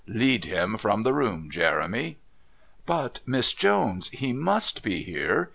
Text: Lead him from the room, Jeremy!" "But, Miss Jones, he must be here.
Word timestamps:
Lead 0.07 0.45
him 0.45 0.79
from 0.79 1.03
the 1.03 1.13
room, 1.13 1.51
Jeremy!" 1.51 2.17
"But, 2.87 3.19
Miss 3.27 3.53
Jones, 3.53 4.09
he 4.09 4.33
must 4.33 4.81
be 4.81 5.03
here. 5.03 5.49